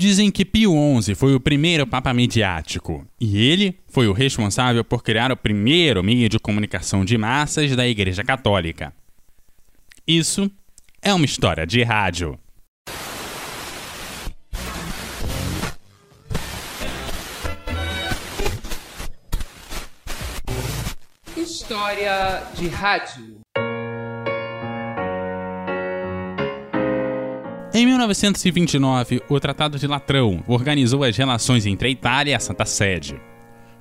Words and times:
Dizem 0.00 0.30
que 0.30 0.46
Pio 0.46 0.72
XI 1.02 1.14
foi 1.14 1.34
o 1.34 1.38
primeiro 1.38 1.86
papa 1.86 2.14
midiático, 2.14 3.06
e 3.20 3.36
ele 3.36 3.78
foi 3.86 4.08
o 4.08 4.14
responsável 4.14 4.82
por 4.82 5.02
criar 5.02 5.30
o 5.30 5.36
primeiro 5.36 6.02
meio 6.02 6.26
de 6.26 6.38
comunicação 6.38 7.04
de 7.04 7.18
massas 7.18 7.76
da 7.76 7.86
Igreja 7.86 8.24
Católica. 8.24 8.94
Isso 10.06 10.50
é 11.02 11.12
uma 11.12 11.26
história 11.26 11.66
de 11.66 11.82
rádio. 11.82 12.38
História 21.36 22.42
de 22.54 22.68
rádio. 22.68 23.39
Em 27.72 27.86
1929, 27.86 29.22
o 29.28 29.38
Tratado 29.38 29.78
de 29.78 29.86
Latrão 29.86 30.42
organizou 30.48 31.04
as 31.04 31.16
relações 31.16 31.66
entre 31.66 31.86
a 31.86 31.90
Itália 31.90 32.32
e 32.32 32.34
a 32.34 32.40
Santa 32.40 32.64
Sede. 32.64 33.14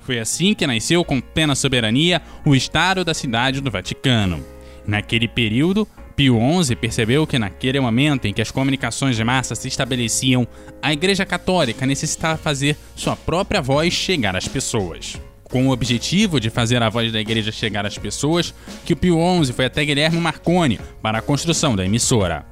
Foi 0.00 0.18
assim 0.18 0.52
que 0.52 0.66
nasceu 0.66 1.02
com 1.02 1.22
plena 1.22 1.54
soberania 1.54 2.20
o 2.44 2.54
Estado 2.54 3.02
da 3.02 3.14
Cidade 3.14 3.62
do 3.62 3.70
Vaticano. 3.70 4.44
Naquele 4.86 5.26
período, 5.26 5.88
Pio 6.14 6.38
XI 6.62 6.76
percebeu 6.76 7.26
que 7.26 7.38
naquele 7.38 7.80
momento 7.80 8.26
em 8.26 8.32
que 8.34 8.42
as 8.42 8.50
comunicações 8.50 9.16
de 9.16 9.24
massa 9.24 9.54
se 9.54 9.68
estabeleciam, 9.68 10.46
a 10.82 10.92
Igreja 10.92 11.24
Católica 11.24 11.86
necessitava 11.86 12.36
fazer 12.36 12.76
sua 12.94 13.16
própria 13.16 13.62
voz 13.62 13.94
chegar 13.94 14.36
às 14.36 14.46
pessoas. 14.46 15.18
Com 15.44 15.66
o 15.66 15.70
objetivo 15.70 16.38
de 16.38 16.50
fazer 16.50 16.82
a 16.82 16.90
voz 16.90 17.10
da 17.10 17.20
Igreja 17.20 17.50
chegar 17.50 17.86
às 17.86 17.96
pessoas, 17.96 18.52
que 18.84 18.92
o 18.92 18.96
Pio 18.96 19.16
XI 19.42 19.52
foi 19.54 19.64
até 19.64 19.82
Guilherme 19.82 20.20
Marconi 20.20 20.78
para 21.00 21.20
a 21.20 21.22
construção 21.22 21.74
da 21.74 21.86
emissora. 21.86 22.44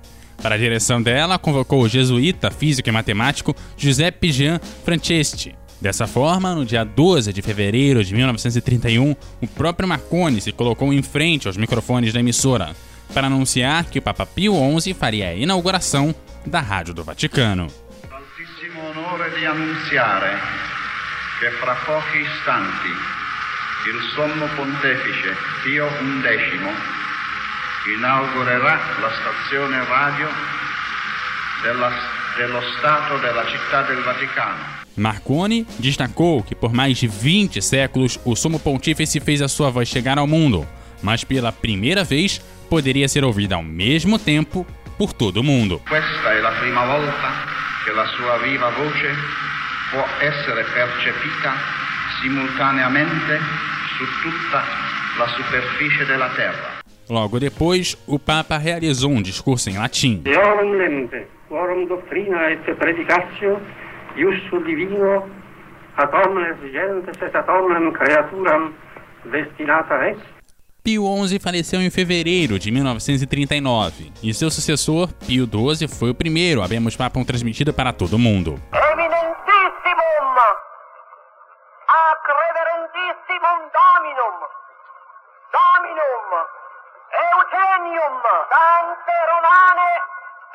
Para 0.43 0.55
a 0.55 0.59
direção 0.59 1.03
dela, 1.03 1.39
convocou 1.39 1.83
o 1.83 1.89
jesuíta, 1.89 2.51
físico 2.51 2.89
e 2.89 2.93
matemático 2.93 3.55
Giuseppe 3.77 4.31
Jean 4.31 4.61
Franceschi. 4.85 5.55
Dessa 5.81 6.07
forma, 6.07 6.55
no 6.55 6.65
dia 6.65 6.85
12 6.85 7.33
de 7.33 7.43
fevereiro 7.43 8.03
de 8.03 8.15
1931, 8.15 9.15
o 9.43 9.47
próprio 9.47 9.89
Marconi 9.89 10.41
se 10.41 10.53
colocou 10.53 10.93
em 10.93 11.03
frente 11.03 11.47
aos 11.47 11.57
microfones 11.57 12.13
da 12.13 12.21
emissora 12.21 12.75
para 13.13 13.27
anunciar 13.27 13.85
que 13.85 13.99
o 13.99 14.03
Papa 14.03 14.27
Pio 14.27 14.55
XI 14.81 14.95
faria 14.95 15.29
a 15.29 15.35
inauguração 15.35 16.15
da 16.45 16.61
Rádio 16.61 16.95
do 16.95 17.05
Vaticano. 17.05 17.67
Altissimo 18.11 18.81
onore 18.91 19.39
di 19.39 19.45
annunziare 19.45 20.31
che 21.41 21.51
fra 21.61 21.75
pochi 21.85 22.19
istanti 22.19 22.89
il 23.89 24.01
sommo 24.15 24.47
pontefice 24.57 25.37
Pio 25.63 25.87
XI 25.89 27.06
inaugurerà 27.95 28.81
la 29.01 29.11
stazione 29.11 29.85
radio 29.85 30.29
della, 31.63 31.91
dello 32.37 32.61
Stato 32.79 33.19
della 33.19 33.45
Città 33.47 33.83
del 33.83 34.03
Vaticano. 34.03 34.85
Marconi 34.97 35.67
destacou 35.79 36.43
que 36.43 36.55
por 36.55 36.73
mais 36.73 36.99
de 36.99 37.07
20 37.07 37.61
séculos 37.61 38.19
o 38.25 38.35
Sumo 38.35 38.59
Pontífice 38.59 39.21
fez 39.21 39.43
a 39.43 39.49
sua 39.49 39.71
voz 39.71 39.89
chegar 39.89 40.19
ao 40.19 40.27
mundo, 40.27 40.67
mas 41.03 41.23
pela 41.23 41.53
primeira 41.53 42.03
vez 42.03 42.41
poderia 42.71 43.07
ser 43.07 43.23
ouvida 43.23 43.57
ao 43.57 43.63
mesmo 43.63 44.19
tempo 44.19 44.67
por 44.97 45.13
todo 45.13 45.41
o 45.41 45.43
mundo. 45.43 45.81
Questa 45.87 46.33
è 46.33 46.41
la 46.41 46.53
prima 46.53 46.85
volta 46.87 47.31
che 47.85 47.93
la 47.93 48.07
sua 48.07 48.39
viva 48.39 48.71
voce 48.71 49.15
può 49.91 50.05
essere 50.21 50.65
percepita 50.65 51.53
simultaneamente 52.23 53.39
su 53.97 54.05
tutta 54.23 54.65
la 55.19 55.29
superficie 55.29 56.07
della 56.07 56.29
Terra. 56.31 56.76
Logo 57.09 57.39
depois, 57.39 57.97
o 58.07 58.19
Papa 58.19 58.57
realizou 58.59 59.11
um 59.11 59.23
discurso 59.23 59.71
em 59.71 59.79
latim. 59.79 60.19
Deorum 60.19 60.77
quorum 61.49 61.87
doctrina 61.87 62.51
et 62.51 62.75
predicatio, 62.75 63.61
iussu 64.17 64.63
divino, 64.65 65.31
ad 65.97 66.13
omnes 66.13 66.59
gentes 66.73 67.23
et 67.23 67.35
ad 67.35 67.49
omnem 67.49 67.93
creaturam 67.93 68.75
destinata 69.25 70.09
est. 70.09 70.21
Pio 70.83 71.03
XI 71.27 71.41
faleceu 71.41 71.81
em 71.81 71.91
fevereiro 71.91 72.59
de 72.59 72.71
1939 72.71 74.13
e 74.23 74.33
seu 74.33 74.51
sucessor, 74.51 75.13
Pio 75.27 75.45
XII, 75.47 75.89
foi 75.89 76.11
o 76.11 76.15
primeiro 76.15 76.63
a 76.63 76.67
vermos 76.67 76.97
papam 76.97 77.25
transmitido 77.25 77.73
para 77.73 77.93
todo 77.93 78.15
o 78.15 78.19
mundo. 78.19 78.61
Eminentissimum, 78.73 80.39
ac 81.89 82.27
reverentissimum 82.29 83.59
Dominum, 83.75 84.35
Dominum, 85.51 86.66
Eugenium, 87.17 88.15
Sante 88.53 89.17
Romane, 89.31 89.93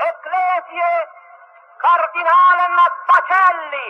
Ecclesiae, 0.09 1.01
Cardinalem 1.81 2.77
Pacelli. 3.07 3.89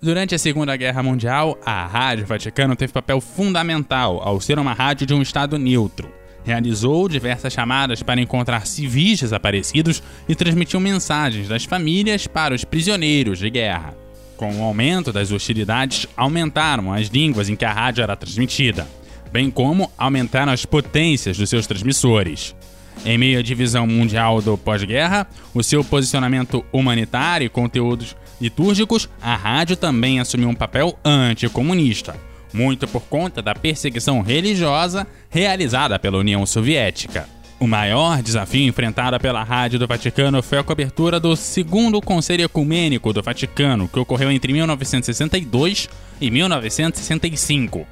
Durante 0.00 0.34
a 0.34 0.38
Segunda 0.38 0.74
Guerra 0.74 1.02
Mundial, 1.02 1.58
a 1.64 1.84
Rádio 1.84 2.26
Vaticano 2.26 2.74
teve 2.74 2.94
papel 2.94 3.20
fundamental 3.20 4.22
ao 4.22 4.40
ser 4.40 4.58
uma 4.58 4.72
rádio 4.72 5.06
de 5.06 5.12
um 5.12 5.20
Estado 5.20 5.58
neutro. 5.58 6.10
Realizou 6.44 7.08
diversas 7.08 7.52
chamadas 7.52 8.02
para 8.02 8.20
encontrar 8.20 8.66
civis 8.66 9.20
desaparecidos 9.20 10.02
e 10.26 10.34
transmitiu 10.34 10.80
mensagens 10.80 11.48
das 11.48 11.64
famílias 11.64 12.26
para 12.26 12.54
os 12.54 12.64
prisioneiros 12.64 13.38
de 13.38 13.50
guerra. 13.50 13.94
Com 14.38 14.60
o 14.60 14.64
aumento 14.64 15.12
das 15.12 15.30
hostilidades, 15.30 16.06
aumentaram 16.16 16.92
as 16.92 17.08
línguas 17.08 17.50
em 17.50 17.56
que 17.56 17.64
a 17.66 17.72
rádio 17.72 18.02
era 18.02 18.16
transmitida 18.16 18.86
bem 19.34 19.50
como 19.50 19.90
aumentaram 19.98 20.52
as 20.52 20.64
potências 20.64 21.36
dos 21.36 21.50
seus 21.50 21.66
transmissores. 21.66 22.54
Em 23.04 23.18
meio 23.18 23.40
à 23.40 23.42
divisão 23.42 23.84
mundial 23.84 24.40
do 24.40 24.56
pós-guerra, 24.56 25.26
o 25.52 25.60
seu 25.60 25.82
posicionamento 25.82 26.64
humanitário 26.72 27.44
e 27.44 27.48
conteúdos 27.48 28.14
litúrgicos, 28.40 29.08
a 29.20 29.34
rádio 29.34 29.76
também 29.76 30.20
assumiu 30.20 30.48
um 30.48 30.54
papel 30.54 30.96
anticomunista, 31.04 32.14
muito 32.52 32.86
por 32.86 33.02
conta 33.02 33.42
da 33.42 33.56
perseguição 33.56 34.20
religiosa 34.20 35.04
realizada 35.28 35.98
pela 35.98 36.18
União 36.18 36.46
Soviética. 36.46 37.28
O 37.58 37.66
maior 37.66 38.22
desafio 38.22 38.68
enfrentado 38.68 39.18
pela 39.18 39.42
Rádio 39.42 39.80
do 39.80 39.86
Vaticano 39.88 40.44
foi 40.44 40.58
a 40.58 40.62
cobertura 40.62 41.18
do 41.18 41.34
segundo 41.34 42.00
Conselho 42.00 42.44
Ecumênico 42.44 43.12
do 43.12 43.20
Vaticano, 43.20 43.88
que 43.88 43.98
ocorreu 43.98 44.30
entre 44.30 44.52
1962 44.52 45.88
e 46.20 46.30
1965. 46.30 47.84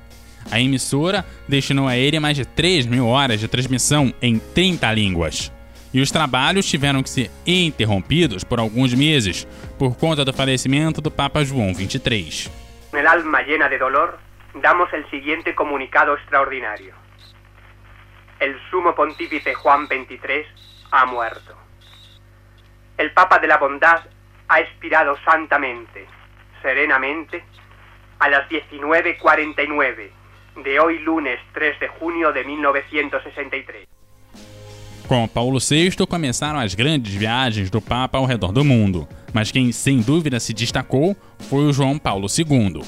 A 0.50 0.60
emissora 0.60 1.25
destinou 1.48 1.86
a 1.86 1.97
ele 1.97 2.19
mais 2.19 2.36
de 2.36 2.44
3 2.44 2.86
mil 2.86 3.06
horas 3.06 3.41
de 3.41 3.48
transmissão 3.48 4.12
em 4.20 4.38
30 4.38 4.92
línguas. 4.92 5.53
E 5.94 6.00
os 6.00 6.10
trabalhos 6.10 6.66
tiveram 6.66 7.03
que 7.03 7.10
ser 7.10 7.30
interrompidos 7.47 8.44
por 8.44 8.58
alguns 8.58 8.94
meses 8.94 9.47
por 9.78 9.97
conta 9.97 10.25
do 10.25 10.32
falecimento 10.32 11.00
do 11.00 11.10
Papa 11.10 11.44
João 11.44 11.75
XXIII. 11.75 12.50
El 12.92 13.06
alma 13.06 13.42
llena 13.42 13.69
de 13.69 13.78
dolor, 13.78 14.19
damos 14.54 14.92
el 14.92 15.08
siguiente 15.10 15.54
comunicado 15.54 16.14
extraordinario. 16.14 16.94
El 18.41 18.58
sumo 18.70 18.94
pontífice 18.94 19.54
Juan 19.54 19.86
XXIII 19.86 20.47
ha 20.91 21.06
muerto. 21.06 21.56
El 22.97 23.12
Papa 23.12 23.38
de 23.38 23.47
la 23.47 23.58
Bondad 23.58 24.00
ha 24.48 24.60
expirado 24.60 25.16
santamente, 25.25 26.06
serenamente, 26.62 27.44
a 28.19 28.28
las 28.28 28.48
19.49 28.48 30.22
de 30.56 30.78
hoy 30.78 30.98
lunes 30.98 31.38
3 31.54 31.78
de 31.78 31.88
junio 31.98 32.32
de 32.32 32.44
1963. 32.44 33.86
Com 35.06 35.26
Paulo 35.28 35.58
VI 35.58 36.06
começaram 36.06 36.58
as 36.58 36.74
grandes 36.74 37.14
viagens 37.14 37.70
do 37.70 37.80
Papa 37.80 38.18
ao 38.18 38.24
redor 38.24 38.52
do 38.52 38.64
mundo, 38.64 39.06
mas 39.32 39.50
quem 39.50 39.72
sem 39.72 40.00
dúvida 40.00 40.38
se 40.40 40.52
destacou 40.52 41.16
foi 41.50 41.64
o 41.64 41.72
João 41.72 41.98
Paulo 41.98 42.26
II. 42.28 42.82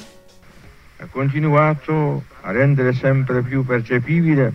Ha 1.00 1.06
continuato 1.08 2.22
a 2.42 2.52
rendere 2.52 2.94
sempre 2.94 3.42
più 3.42 3.64
percepibile 3.64 4.54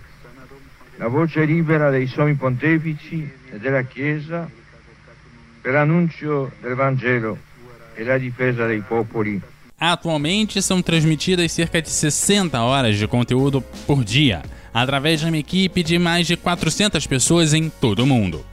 la 0.98 1.08
voce 1.08 1.46
libera 1.46 1.90
dei 1.90 2.08
sommi 2.08 2.36
pontefici 2.36 3.32
e 3.52 3.58
della 3.58 3.84
Chiesa 3.84 4.50
per 5.62 5.74
l'annuncio 5.74 6.52
del 6.62 6.76
Vangelo 6.76 7.38
e 7.94 8.04
la 8.04 8.18
difesa 8.18 8.66
dei 8.66 8.82
popoli 8.82 9.40
Atualmente 9.80 10.62
são 10.62 10.82
transmitidas 10.82 11.54
cerca 11.54 11.82
de 11.82 11.90
60 11.90 12.62
horas 12.62 12.98
de 12.98 13.08
conteúdo 13.08 13.62
por 13.88 14.04
dia, 14.04 14.42
através 14.74 15.22
de 15.22 15.26
uma 15.26 15.38
equipe 15.38 15.82
de 15.82 15.98
mais 15.98 16.28
de 16.28 16.36
400 16.36 17.08
pessoas 17.08 17.54
em 17.54 17.70
todo 17.70 18.00
o 18.00 18.08
mundo. 18.08 18.46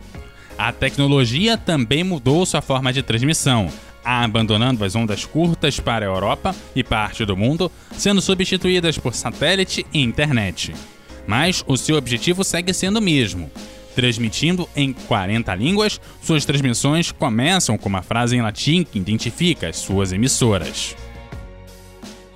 A 0.57 0.73
tecnologia 0.73 1.59
também 1.59 2.05
mudou 2.05 2.47
sua 2.47 2.63
forma 2.63 2.93
de 2.93 3.03
transmissão, 3.03 3.69
abandonando 4.05 4.85
as 4.85 4.95
ondas 4.95 5.25
curtas 5.25 5.81
para 5.81 6.07
a 6.07 6.09
Europa 6.09 6.55
e 6.77 6.85
parte 6.85 7.25
do 7.25 7.37
mundo, 7.37 7.73
sendo 7.93 8.21
substituídas 8.21 8.97
por 8.97 9.13
satélite 9.13 9.85
e 9.93 10.01
internet. 10.01 10.73
Mas 11.27 11.65
o 11.67 11.77
seu 11.77 11.97
objetivo 11.97 12.45
segue 12.45 12.73
sendo 12.73 12.99
o 12.99 13.03
mesmo. 13.03 13.51
Transmitindo 13.97 14.69
em 14.77 14.93
40 14.93 15.53
línguas, 15.57 16.01
suas 16.23 16.45
transmissões 16.45 17.11
começam 17.11 17.77
com 17.77 17.89
uma 17.89 18.03
frase 18.03 18.37
em 18.37 18.43
latim 18.43 18.85
que 18.85 18.99
identifica 18.99 19.69
as 19.69 19.77
suas 19.77 20.13
emissoras. 20.13 20.95